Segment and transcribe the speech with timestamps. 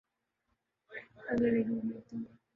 [1.29, 2.41] آگے دیکھئے ہوتا ہے۔